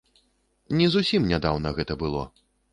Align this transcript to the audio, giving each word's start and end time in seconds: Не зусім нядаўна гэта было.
Не 0.79 0.87
зусім 0.95 1.29
нядаўна 1.35 1.77
гэта 1.79 2.01
было. 2.03 2.27